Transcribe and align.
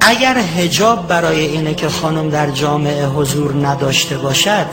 اگر 0.00 0.38
هجاب 0.38 1.08
برای 1.08 1.46
اینه 1.46 1.74
که 1.74 1.88
خانم 1.88 2.30
در 2.30 2.50
جامعه 2.50 3.06
حضور 3.06 3.66
نداشته 3.66 4.18
باشد 4.18 4.66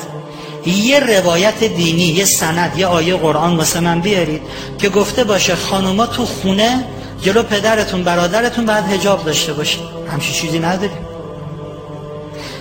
یه 0.65 1.00
روایت 1.00 1.63
دینی 1.63 2.03
یه 2.03 2.25
سند 2.25 2.77
یه 2.77 2.88
آیه 2.88 3.15
قرآن 3.15 3.58
واسه 3.58 3.79
من 3.79 4.02
بیارید 4.02 4.42
که 4.78 4.90
گفته 4.90 5.24
باشه 5.24 5.55
خانوما 5.55 6.05
تو 6.05 6.26
خونه 6.26 6.86
جلو 7.21 7.44
پدرتون 7.44 8.04
برادرتون 8.04 8.66
بعد 8.66 8.92
هجاب 8.92 9.26
داشته 9.26 9.54
باشه. 9.54 9.79
همچی 10.12 10.34
چیزی 10.34 10.60
نداریم. 10.60 10.98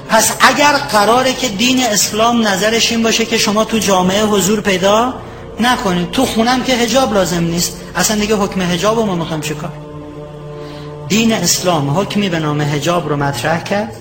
پس 0.09 0.33
اگر 0.41 0.73
قراره 0.73 1.33
که 1.33 1.49
دین 1.49 1.85
اسلام 1.85 2.49
نظرش 2.49 2.93
این 2.93 3.03
باشه 3.03 3.25
که 3.25 3.39
شما 3.39 3.65
تو 3.65 3.79
جامعه 3.79 4.23
حضور 4.23 4.61
پیدا 4.61 5.15
نکنید 5.61 6.11
تو 6.11 6.27
خونم 6.27 6.63
که 6.63 6.73
هجاب 6.73 7.15
لازم 7.15 7.45
نیست. 7.45 7.77
اصلا 7.97 8.17
دیگه 8.17 8.35
حکم 8.35 8.61
هجاب 8.61 9.07
ما 9.07 9.15
می‌خوایم 9.15 9.41
چیکار؟ 9.41 9.86
دین 11.09 11.33
اسلام. 11.33 11.99
حکمی 11.99 12.29
به 12.29 12.39
نام 12.39 12.61
هجاب 12.61 13.09
رو 13.09 13.17
مطرح 13.17 13.63
کرد. 13.63 13.97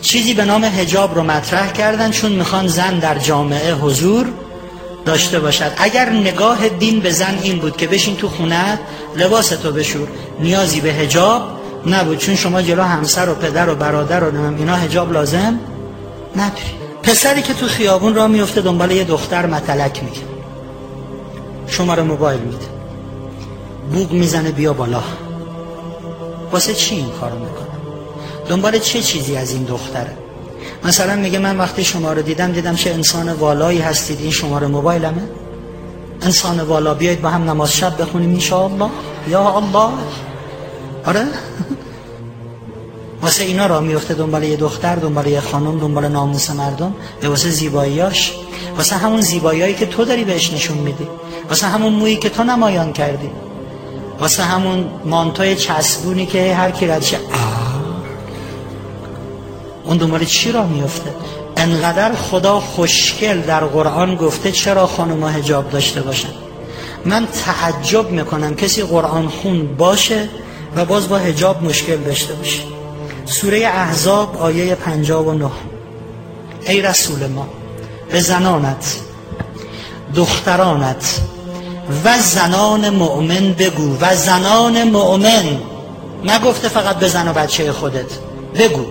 چیزی 0.00 0.34
به 0.34 0.44
نام 0.44 0.64
هجاب 0.64 1.14
رو 1.14 1.22
مطرح 1.22 1.72
کردن 1.72 2.10
چون 2.10 2.32
می‌خوان 2.32 2.66
زن 2.68 2.98
در 2.98 3.18
جامعه 3.18 3.74
حضور 3.74 4.26
داشته 5.04 5.40
باشد. 5.40 5.72
اگر 5.78 6.10
نگاه 6.10 6.68
دین 6.68 7.00
به 7.00 7.10
زن 7.10 7.38
این 7.42 7.58
بود 7.58 7.76
که 7.76 7.86
بشین 7.86 8.16
تو 8.16 8.28
خونه 8.28 8.78
لباس 9.16 9.48
تو 9.48 9.72
بشور. 9.72 10.08
نیازی 10.40 10.80
به 10.80 10.88
هجاب 10.88 11.42
نبود. 11.86 12.18
چون 12.18 12.34
شما 12.34 12.62
جلو 12.62 12.82
همسر 12.82 13.28
و 13.28 13.34
پدر 13.34 13.68
و 13.68 13.74
برادر 13.74 14.24
و 14.24 14.56
اینا 14.58 14.76
هجاب 14.76 15.12
لازم 15.12 15.60
نداری. 16.36 16.76
پسری 17.02 17.42
که 17.42 17.54
تو 17.54 17.66
خیابون 17.66 18.14
را 18.14 18.28
میفته 18.28 18.60
دنبال 18.60 18.90
یه 18.90 19.04
دختر 19.04 19.46
متلک 19.46 20.02
میگه. 20.04 20.20
شماره 21.68 22.02
موبایل 22.02 22.40
میده. 22.40 22.66
بوق 23.92 24.12
می‌زنه 24.12 24.50
بیا 24.50 24.72
بالا. 24.72 25.02
واسه 26.56 26.74
چی 26.74 26.94
این 26.94 27.10
کارو 27.20 27.38
می‌کنه؟ 27.38 27.76
دنبال 28.48 28.78
چه 28.78 29.02
چیزی 29.02 29.36
از 29.36 29.50
این 29.50 29.64
دختره؟ 29.64 30.16
مثلا 30.84 31.16
میگه 31.16 31.38
من 31.38 31.58
وقتی 31.58 31.84
شما 31.84 32.12
رو 32.12 32.22
دیدم 32.22 32.52
دیدم 32.52 32.74
چه 32.74 32.90
انسان 32.90 33.32
والایی 33.32 33.78
هستید. 33.78 34.20
این 34.20 34.30
شماره 34.30 34.66
موبایلمه؟ 34.66 35.22
انسان 36.22 36.60
والا 36.60 36.94
بیایید 36.94 37.22
با 37.22 37.28
هم 37.28 37.50
نماز 37.50 37.72
شب 37.72 38.02
بخونیم 38.02 38.40
ان 38.50 38.90
یا 39.28 39.50
الله. 39.50 39.90
آره؟ 41.04 41.26
واسه 43.22 43.44
اینا 43.44 43.66
را 43.66 43.80
میفته 43.80 44.14
دنبال 44.14 44.42
یه 44.42 44.56
دختر 44.56 44.96
دنبال 44.96 45.26
یه 45.26 45.40
خانم 45.40 45.78
دنبال 45.78 46.08
ناموس 46.08 46.50
مردم 46.50 46.94
به 47.20 47.28
واسه 47.28 47.50
زیباییاش 47.50 48.34
واسه 48.76 48.96
همون 48.96 49.20
زیباییایی 49.20 49.74
که 49.74 49.86
تو 49.86 50.04
داری 50.04 50.24
بهش 50.24 50.52
نشون 50.52 50.78
میدی. 50.78 51.08
واسه 51.48 51.66
همون 51.66 51.92
مویی 51.92 52.16
که 52.16 52.28
تو 52.28 52.44
نمایان 52.44 52.92
کردی. 52.92 53.30
واسه 54.20 54.42
همون 54.42 54.90
مانتوی 55.04 55.56
چسبونی 55.56 56.26
که 56.26 56.54
هر 56.54 56.70
کی 56.70 56.86
ردشه 56.86 57.18
اون 59.84 59.96
دنبال 59.96 60.24
چی 60.24 60.52
را 60.52 60.66
میفته 60.66 61.14
انقدر 61.56 62.14
خدا 62.14 62.60
خوشگل 62.60 63.40
در 63.40 63.64
قرآن 63.64 64.16
گفته 64.16 64.52
چرا 64.52 64.86
خانم 64.86 65.24
هجاب 65.24 65.70
داشته 65.70 66.02
باشن؟ 66.02 66.28
من 67.04 67.26
تعجب 67.44 68.10
می‌کنم 68.10 68.54
کسی 68.54 68.82
قرآن 68.82 69.28
خون 69.28 69.76
باشه 69.76 70.28
و 70.76 70.84
باز 70.84 71.08
با 71.08 71.18
هجاب 71.18 71.62
مشکل 71.62 71.96
داشته 71.96 72.34
باشه. 72.34 72.62
سوره 73.26 73.58
احزاب 73.58 74.36
آیه 74.36 74.74
59 74.74 75.50
ای 76.66 76.82
رسول 76.82 77.26
ما 77.26 77.48
به 78.10 78.20
زنانت 78.20 78.96
دخترانت 80.14 81.20
و 82.04 82.18
زنان 82.18 82.90
مؤمن 82.90 83.52
بگو 83.52 83.96
و 84.00 84.16
زنان 84.16 84.82
مؤمن. 84.82 85.44
نگفته 86.24 86.68
فقط 86.68 86.96
به 86.96 87.08
زن 87.08 87.28
و 87.28 87.32
بچه 87.32 87.72
خودت. 87.72 88.10
بگو. 88.54 88.84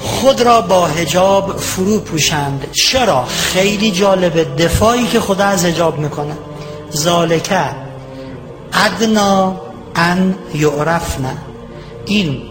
خود 0.00 0.40
را 0.40 0.60
با 0.60 0.86
هجاب 0.86 1.56
فرو 1.56 2.00
پوشند. 2.00 2.66
چرا؟ 2.72 3.24
خیلی 3.24 3.90
جالبه. 3.90 4.44
دفاعی 4.44 5.06
که 5.06 5.20
خدا 5.20 5.44
از 5.44 5.64
هجاب 5.64 5.98
می‌کنه. 5.98 6.36
ذالکه 6.96 7.64
ادنا 8.72 9.56
ان 9.94 10.34
یعرفنه 10.54 11.36
این 12.06 12.42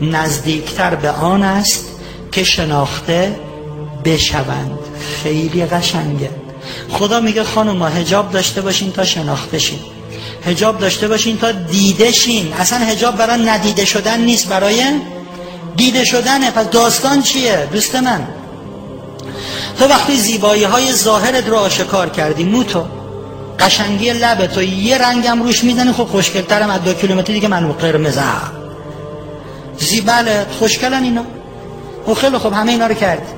نزدیکتر 0.00 0.94
به 0.94 1.10
آن 1.10 1.42
است 1.42 1.86
که 2.32 2.44
شناخته 2.44 3.36
بشوند. 4.04 4.78
خیلی 5.22 5.66
قشنگه. 5.66 6.30
خدا 6.90 7.20
میگه 7.20 7.44
خانم 7.44 7.82
هجاب 7.82 8.32
داشته 8.32 8.60
باشین 8.60 8.92
تا 8.92 9.04
شناخته 9.04 9.58
شین 9.58 9.78
هجاب 10.46 10.78
داشته 10.78 11.08
باشین 11.08 11.38
تا 11.38 11.52
دیده 11.52 12.12
شین 12.12 12.52
اصلا 12.52 12.78
هجاب 12.78 13.16
برای 13.16 13.46
ندیده 13.46 13.84
شدن 13.84 14.20
نیست 14.20 14.48
برای 14.48 14.82
دیده 15.76 16.04
شدنه. 16.04 16.50
پس 16.50 16.70
داستان 16.70 17.22
چیه؟ 17.22 17.68
دوست 17.72 17.94
من. 17.94 18.28
تو 19.78 19.84
وقتی 19.84 20.16
زیبایی 20.16 20.64
های 20.64 20.92
ظاهرت 20.92 21.48
رو 21.48 21.56
آشکار 21.56 22.08
کردی 22.08 22.44
موتو 22.44 22.84
قشنگی 23.58 24.12
لبه 24.12 24.46
تو 24.46 24.62
یه 24.62 24.98
رنگم 24.98 25.42
روش 25.42 25.64
می‌زنی 25.64 25.92
خب 25.92 26.04
خوشگلترم 26.04 26.70
از 26.70 26.82
دو 26.82 26.92
کیلومتر 26.92 27.32
دیگه 27.32 27.48
من 27.48 27.72
قرمزه 27.72 28.22
زیبله 29.78 30.46
خوشگلن 30.58 31.02
اینا. 31.02 31.24
خب 32.06 32.14
خیلی 32.14 32.38
خب 32.38 32.52
همه 32.52 32.72
اینا 32.72 32.86
رو 32.86 32.94
کرد 32.94 33.37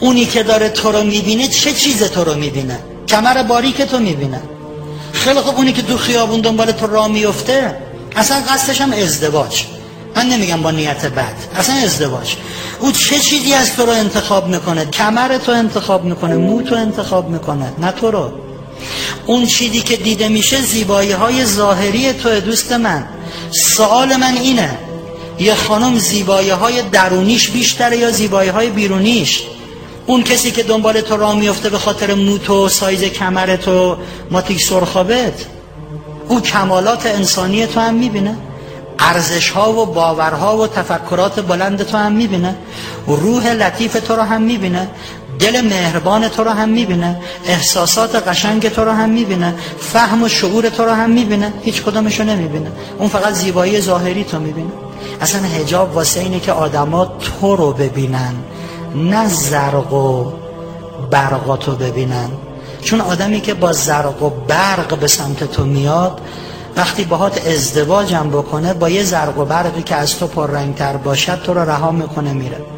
اونی 0.00 0.26
که 0.26 0.42
داره 0.42 0.68
تو 0.68 0.92
رو 0.92 1.02
می‌بینه 1.02 1.48
چه 1.48 1.72
چیز 1.72 2.02
تو 2.02 2.24
رو 2.24 2.34
می‌بینه؟ 2.34 2.78
کمر 3.08 3.42
باریک 3.42 3.82
تو 3.82 3.98
می‌بینه. 3.98 4.42
خیلی 5.12 5.40
خب 5.40 5.56
اونی 5.56 5.72
که 5.72 5.82
دو 5.82 5.96
خیابون 5.96 6.40
دنبال 6.40 6.72
تو 6.72 6.86
راه 6.86 7.08
میفته 7.08 7.76
اصلا 8.16 8.36
قصدش 8.40 8.80
هم 8.80 8.92
ازدواج. 8.92 9.64
من 10.16 10.26
نمیگم 10.26 10.62
با 10.62 10.70
نیت 10.70 11.06
بد 11.06 11.34
اصلا 11.56 11.74
ازدواج. 11.74 12.36
او 12.80 12.92
چه 12.92 13.18
چیزی 13.18 13.52
از 13.52 13.76
تو 13.76 13.86
رو 13.86 13.92
انتخاب 13.92 14.48
می‌کنه؟ 14.48 14.84
کمر 14.84 15.38
تو 15.38 15.52
انتخاب 15.52 16.04
می‌کنه 16.04 16.36
مو 16.36 16.62
تو 16.62 16.74
انتخاب 16.74 17.28
می‌کنه 17.28 17.72
نه 17.78 17.92
تو 17.92 18.10
رو. 18.10 18.32
اون 19.26 19.46
چیزی 19.46 19.80
که 19.80 19.96
دیده 19.96 20.28
میشه 20.28 20.60
زیبایی 20.60 21.12
های 21.12 21.44
ظاهری 21.44 22.12
تو 22.12 22.40
دوست 22.40 22.72
من. 22.72 23.04
سوال 23.50 24.16
من 24.16 24.36
اینه 24.36 24.78
یه 25.42 25.54
خانم 25.54 25.98
زیبایی 25.98 26.50
های 26.50 26.82
درونیش 26.82 27.50
بیشتره 27.50 27.96
یا 27.96 28.10
زیبایی 28.10 28.50
های 28.50 28.70
بیرونیش؟ 28.70 29.42
اون 30.06 30.22
کسی 30.22 30.50
که 30.50 30.62
دنبال 30.62 31.00
تو 31.00 31.16
راه 31.16 31.36
میفته 31.36 31.68
به 31.70 31.78
خاطر 31.78 32.14
موت 32.14 32.50
و 32.50 32.68
سایز 32.68 33.04
کمر 33.04 33.56
تو 33.56 33.96
ماتیک 34.30 34.64
سرخابت 34.64 35.46
او 36.28 36.40
کمالات 36.40 37.06
انسانی 37.06 37.66
تو 37.66 37.80
هم 37.80 37.94
می‌بینه. 37.94 38.36
ارزش 38.98 39.50
ها 39.50 39.72
و 39.72 39.86
باورها 39.86 40.58
و 40.58 40.66
تفکرات 40.66 41.40
بلند 41.40 41.82
تو 41.82 41.96
هم 41.96 42.12
می‌بینه. 42.12 42.56
روح 43.06 43.52
لطیف 43.52 43.92
تو 43.92 44.16
رو 44.16 44.22
هم 44.22 44.42
می‌بینه. 44.42 44.88
دل 45.38 45.60
مهربان 45.60 46.28
تو 46.28 46.44
رو 46.44 46.50
هم 46.50 46.68
می‌بینه. 46.68 47.20
احساسات 47.46 48.28
قشنگ 48.28 48.68
تو 48.68 48.84
رو 48.84 48.90
هم 48.90 49.10
می‌بینه. 49.10 49.54
فهم 49.80 50.22
و 50.22 50.28
شعور 50.28 50.68
تو 50.68 50.84
رو 50.84 50.90
هم 50.90 51.10
می‌بینه. 51.10 51.52
هیچ 51.62 51.82
کدامش 51.82 52.20
رو 52.20 52.26
نمی‌بینه. 52.26 52.70
اون 52.98 53.08
فقط 53.08 53.32
زیبایی 53.32 53.80
ظاهری 53.80 54.24
تو 54.24 54.40
می‌بینه. 54.40 54.70
اصلا 55.20 55.42
هجاب 55.42 55.94
واسه 55.94 56.20
اینه 56.20 56.40
که 56.40 56.52
آدما 56.52 57.04
تو 57.04 57.56
رو 57.56 57.72
ببینن 57.72 58.34
نه 58.94 59.28
زرق 59.28 59.92
و 59.92 60.32
برقاتو 61.10 61.72
ببینن. 61.72 62.28
چون 62.82 63.00
آدمی 63.00 63.40
که 63.40 63.54
با 63.54 63.72
زرق 63.72 64.22
و 64.22 64.30
برق 64.30 64.98
به 64.98 65.06
سمت 65.06 65.44
تو 65.44 65.64
میاد 65.64 66.20
وقتی 66.76 67.04
باهات 67.04 67.46
ازدواجم 67.46 68.30
بکنه 68.30 68.74
با 68.74 68.88
یه 68.88 69.02
زرق 69.02 69.38
و 69.38 69.44
برقی 69.44 69.82
که 69.82 69.94
از 69.94 70.18
تو 70.18 70.46
تر 70.76 70.96
باشد 70.96 71.42
تو 71.42 71.54
رو 71.54 71.70
رها 71.70 71.90
می‌کنه 71.90 72.32
میره. 72.32 72.72